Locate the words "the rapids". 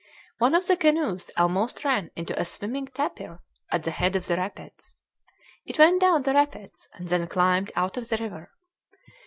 4.25-4.97, 6.23-6.89